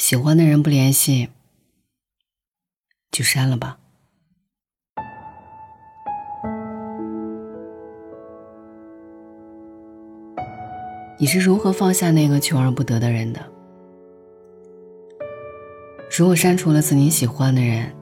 [0.00, 1.28] 喜欢的人不联系，
[3.12, 3.78] 就删了吧。
[11.18, 13.44] 你是如何放下那个求而不得的人的？
[16.16, 17.94] 如果删除了曾经喜欢的人，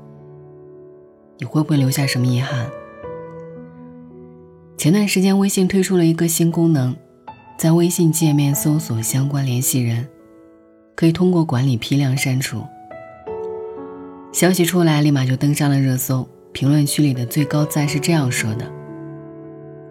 [1.38, 2.70] 你会不会留下什么遗憾？
[4.76, 6.96] 前段时间，微信推出了一个新功能，
[7.58, 10.08] 在微信界面搜索相关联系人。
[10.98, 12.66] 可以通过管理批量删除。
[14.32, 16.28] 消息出来，立马就登上了热搜。
[16.52, 18.68] 评论区里的最高赞是这样说的：“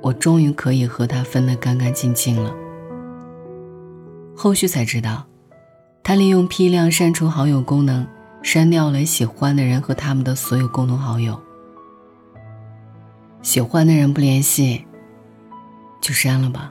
[0.03, 2.53] 我终于可以和他分得干干净净了。”
[4.35, 5.25] 后续才知道，
[6.03, 8.05] 他利用批量删除好友功能，
[8.41, 11.39] 删掉了喜欢的人和他们的所有共同好友。
[13.41, 14.85] 喜欢的人不联系，
[16.02, 16.69] 就删了吧。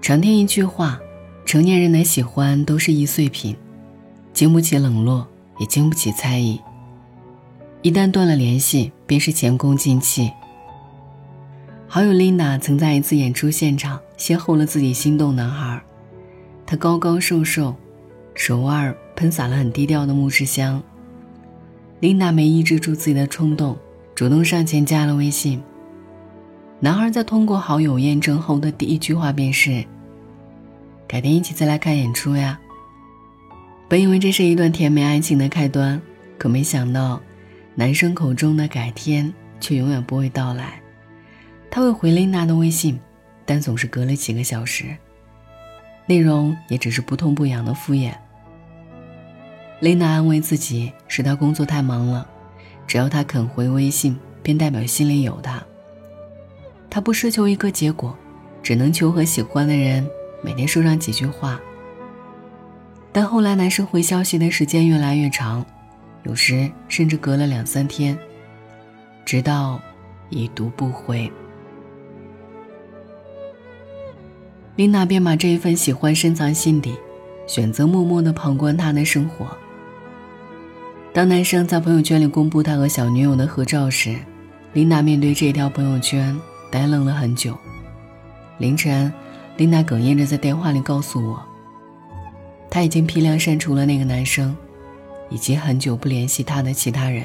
[0.00, 1.00] 常听一句话。
[1.48, 3.56] 成年人的喜欢都是易碎品，
[4.34, 5.26] 经不起冷落，
[5.58, 6.60] 也经不起猜疑。
[7.80, 10.30] 一旦断了联系，便是前功尽弃。
[11.86, 15.82] 好友琳达曾在一次演出现场邂逅了自己心动男孩，
[16.66, 17.74] 他高高瘦瘦，
[18.34, 20.82] 手腕喷洒了很低调的木质香。
[22.00, 23.74] 琳达没抑制住自己的冲动，
[24.14, 25.62] 主动上前加了微信。
[26.80, 29.82] 男孩在通过好友验证后的第一句话便是。
[31.08, 32.60] 改天一起再来看演出呀。
[33.88, 36.00] 本以为这是一段甜美爱情的开端，
[36.36, 37.18] 可没想到，
[37.74, 40.78] 男生口中的改天却永远不会到来。
[41.70, 43.00] 他会回琳娜的微信，
[43.46, 44.94] 但总是隔了几个小时，
[46.04, 48.12] 内容也只是不痛不痒的敷衍。
[49.80, 52.28] 琳娜安慰自己是他工作太忙了，
[52.86, 55.62] 只要他肯回微信，便代表心里有他。
[56.90, 58.14] 他不奢求一个结果，
[58.62, 60.06] 只能求和喜欢的人。
[60.40, 61.60] 每天说上几句话，
[63.12, 65.66] 但后来男生回消息的时间越来越长，
[66.22, 68.16] 有时甚至隔了两三天，
[69.24, 69.80] 直到
[70.30, 71.30] 已读不回。
[74.76, 76.96] 琳娜便把这一份喜欢深藏心底，
[77.48, 79.48] 选择默默的旁观他的生活。
[81.12, 84.16] 当男生在朋友圈里公布他和小女友的合照时，
[84.72, 86.38] 琳娜面对这条朋友圈
[86.70, 87.58] 呆愣了很久。
[88.58, 89.12] 凌晨。
[89.58, 91.42] 琳达哽咽着在电话里告诉我，
[92.70, 94.56] 她已经批量删除了那个男生，
[95.30, 97.24] 以及很久不联系他的其他人。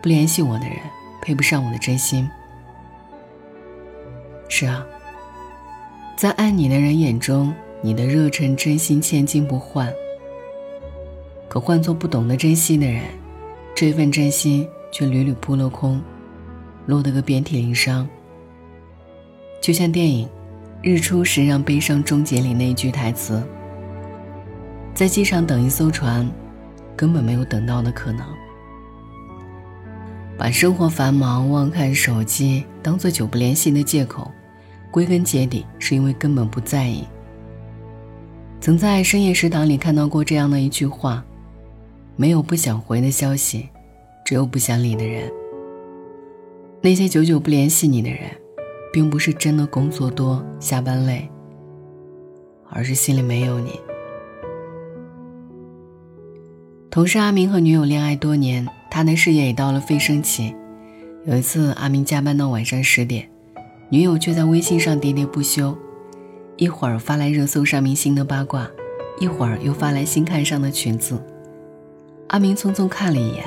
[0.00, 0.78] 不联系我的人，
[1.20, 2.26] 配不上我的真心。
[4.48, 4.82] 是啊，
[6.16, 9.92] 在爱你的人眼中，你的热忱、真心千金不换。
[11.46, 13.02] 可换做不懂得珍惜的人，
[13.74, 16.00] 这份真心却屡屡扑了空，
[16.86, 18.08] 落得个遍体鳞伤。
[19.60, 20.26] 就像电影。
[20.82, 23.42] 日出时让悲伤终结里那一句台词，
[24.94, 26.26] 在机场等一艘船，
[26.96, 28.26] 根本没有等到的可能。
[30.38, 34.30] 把生活繁忙忘看手机当做久不联系的借口，
[34.90, 37.04] 归根结底是因为根本不在意。
[38.58, 41.22] 曾在深夜食堂里看到过这样的一句话：
[42.16, 43.68] 没有不想回的消息，
[44.24, 45.30] 只有不想理的人。
[46.80, 48.30] 那些久久不联系你的人。
[48.92, 51.30] 并不是真的工作多、下班累，
[52.68, 53.80] 而是心里没有你。
[56.90, 60.54] 同事阿明和女友恋爱多年，他的事业也到了飞升期。
[61.24, 63.30] 有一次，阿明加班到晚上十点，
[63.90, 65.76] 女友却在微信上喋喋不休，
[66.56, 68.68] 一会儿发来热搜上明星的八卦，
[69.20, 71.22] 一会儿又发来新看上的裙子。
[72.28, 73.44] 阿明匆匆看了一眼，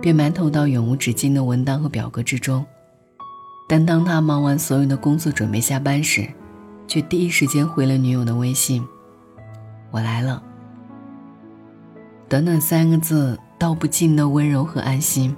[0.00, 2.64] 便埋头到永无止境的文档和表格之中。
[3.72, 6.28] 但当他忙完所有的工作，准备下班时，
[6.86, 8.86] 却第一时间回了女友的微信
[9.90, 10.42] ：“我来了。”
[12.28, 15.34] 短短三个字，道不尽的温柔和安心。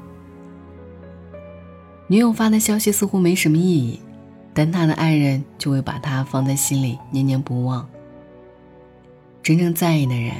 [2.08, 4.00] 女友发的消息似乎没什么意义，
[4.52, 7.88] 但他的爱人就会把它放在心里，念念不忘。
[9.44, 10.34] 真正在意的人，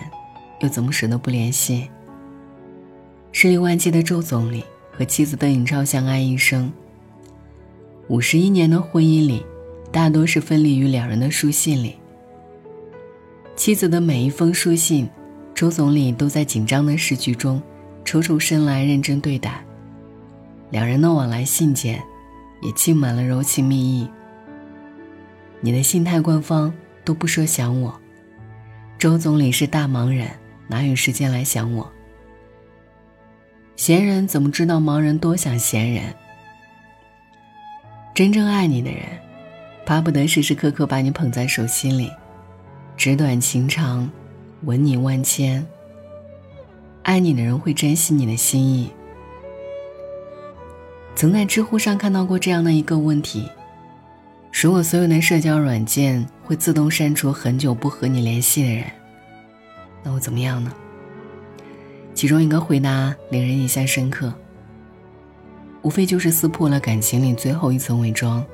[0.63, 1.89] 又怎么舍得不联系？
[3.31, 6.73] 势力万机的周总理和妻子邓颖超相爱一生。
[8.09, 9.45] 五十一年的婚姻里，
[9.91, 11.97] 大多是分离于两人的书信里。
[13.57, 15.09] 妻子的每一封书信，
[15.55, 17.63] 周总理都在紧张的时局中
[18.05, 19.65] 抽出身来认真对待。
[20.71, 22.03] 两人的往来信件，
[22.61, 24.07] 也浸满了柔情蜜意。
[25.61, 26.75] 你的信太官方，
[27.05, 27.99] 都不说想我。
[28.99, 30.29] 周总理是大忙人，
[30.69, 31.91] 哪有时间来想我？
[33.77, 36.15] 闲人怎么知道忙人多想闲人？
[38.15, 39.01] 真正爱你的人，
[39.85, 42.13] 巴不得时时刻刻把你捧在手心里，
[42.97, 44.09] 纸短情长，
[44.63, 45.67] 吻你万千。
[47.03, 48.89] 爱你的人会珍惜你的心意。
[51.17, 53.51] 曾在知乎上看到过这样的一个问题：
[54.53, 58.85] 如果所有的社交软件会自动删除很久不和你联系的人，
[60.05, 60.73] 那会怎么样呢？
[62.15, 64.33] 其中一个回答令人印象深刻，
[65.85, 68.45] 无非就是撕破了感情里最后一层伪装，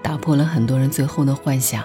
[0.00, 1.84] 打破了很多人最后的幻想。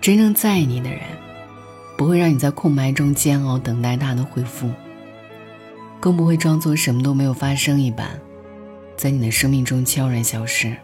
[0.00, 1.02] 真正在意你的人，
[1.96, 4.70] 不会让你在空白中煎熬等待他的回复。
[6.00, 8.18] 更不会装作什么都没有发生一般，
[8.96, 10.74] 在你的生命中悄然消失。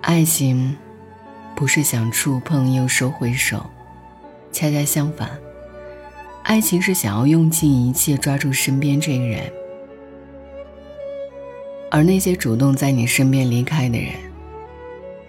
[0.00, 0.74] 爱情，
[1.54, 3.66] 不是想触碰又收回手，
[4.50, 5.28] 恰恰相反，
[6.44, 9.50] 爱情是想要用尽一切抓住身边这个人。
[11.90, 14.12] 而那些主动在你身边离开的人，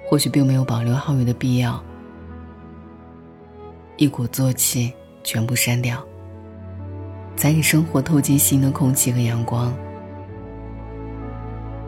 [0.09, 1.81] 或许并没有保留好友的必要，
[3.95, 4.91] 一鼓作气
[5.23, 6.06] 全部删掉。
[7.35, 9.73] 在你生活透进新的空气和阳光，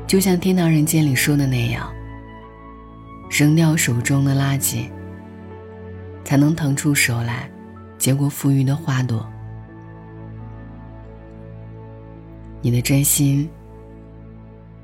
[0.05, 1.91] 就像《天堂人间》里说的那样，
[3.29, 4.89] 扔掉手中的垃圾，
[6.23, 7.49] 才能腾出手来，
[7.97, 9.27] 结果富裕的花朵。
[12.61, 13.49] 你的真心，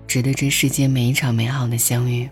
[0.07, 2.29] 值得这世间每一场美好的相遇，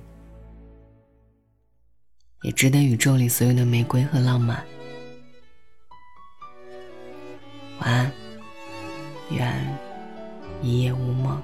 [2.44, 4.64] 也值得宇宙里所有的玫瑰和浪漫。
[7.80, 8.12] 晚安。
[9.32, 9.78] 愿
[10.62, 11.42] 一夜无梦。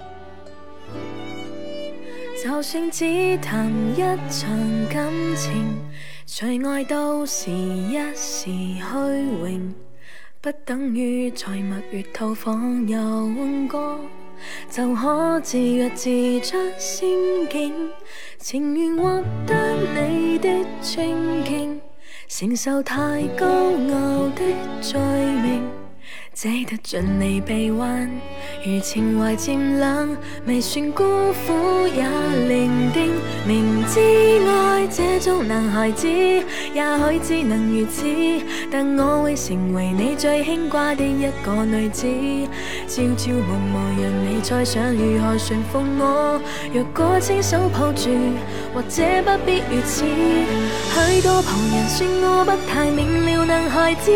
[2.43, 4.47] 就算只谈一场
[4.93, 5.75] 感情，
[6.23, 9.73] 最爱都是一时虚荣，
[10.39, 13.99] 不等于在蜜月套房游玩过，
[14.69, 17.09] 就可自若自出仙
[17.49, 17.73] 境。
[18.37, 20.47] 情愿获得你的
[20.79, 21.81] 尊敬，
[22.27, 24.43] 承受太高傲的
[24.79, 24.99] 罪
[25.41, 25.86] 名。
[26.39, 28.07] 这得尽你臂弯，
[28.63, 31.03] 如情怀渐冷，未算孤
[31.33, 32.03] 苦也
[32.47, 33.09] 伶仃。
[33.47, 33.99] 明知
[34.47, 36.43] 爱这种男孩子，也
[36.75, 38.05] 许只能如此，
[38.71, 42.05] 但我会成为你最牵挂的一个女子。
[42.87, 46.39] 朝朝暮暮，让你再想如何驯服我。
[46.71, 48.11] 若果亲手抱住，
[48.75, 50.05] 或者不必如此。
[50.05, 54.11] 许多旁人说我不太明了，男孩子。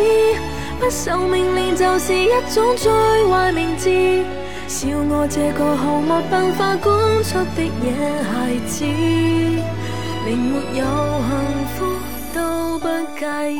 [0.82, 2.92] 不受命令就是一种最
[3.30, 3.88] 坏名字，
[4.68, 7.92] 笑我这个毫无办法管束的野
[8.24, 8.84] 孩子，
[10.26, 10.84] 连没有
[11.28, 11.30] 幸
[11.76, 11.86] 福
[12.34, 12.88] 都不
[13.20, 13.60] 介意。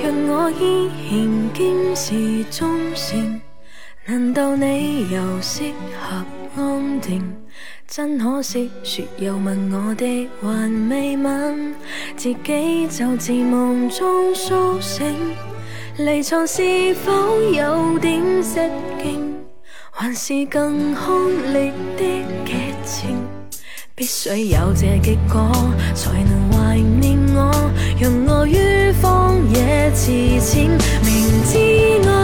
[0.00, 0.62] 若我依
[1.10, 1.12] 然
[1.52, 1.64] 坚
[1.96, 3.40] 持忠诚，
[4.06, 5.62] 难道你又适
[5.98, 6.22] 合？
[6.56, 7.22] 安定，
[7.88, 11.74] 真可惜，说又问我的还未吻，
[12.14, 15.06] 自己就自梦中苏醒。
[15.96, 17.10] 离床是否
[17.50, 18.70] 有点失
[19.02, 19.34] 敬，
[19.90, 22.04] 还是更凶烈的
[22.44, 22.54] 剧
[22.84, 23.16] 情？
[23.96, 25.50] 必须有这结果，
[25.94, 27.50] 才能怀念我，
[27.98, 30.70] 让我于荒野辞浅。
[31.02, 31.58] 明知
[32.08, 32.23] 爱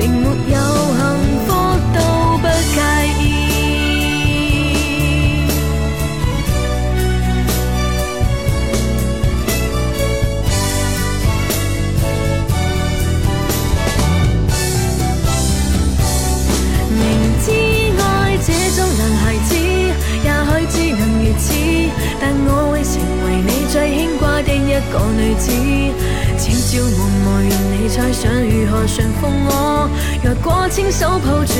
[0.00, 0.56] 连没有
[0.96, 1.00] 幸
[1.46, 1.48] 福
[1.94, 1.98] 都
[2.38, 2.76] 不介
[3.18, 3.22] 意。
[16.90, 16.98] 明
[17.44, 17.46] 知
[18.00, 18.02] 爱
[18.38, 19.50] 这种男孩子
[20.24, 21.44] 也许只能如此
[22.20, 22.92] 但我会成
[23.24, 25.46] 为你最牵挂的一个女子。
[26.50, 29.88] 渺朝无无，愿你猜想如何驯服我。
[30.24, 31.54] 若果牵手抱住，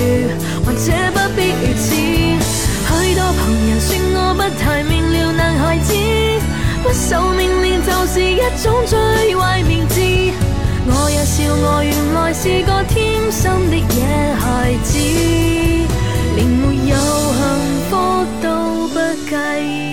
[0.66, 1.94] 或者不必如此。
[1.94, 5.94] 许多旁人说我不太明了男孩子，
[6.82, 10.00] 不受命令就是一种最坏名字。
[10.86, 14.98] 我也笑我原来是个天生的野孩子，
[16.34, 17.38] 连没有幸
[17.88, 18.98] 福都不
[19.30, 19.89] 介意。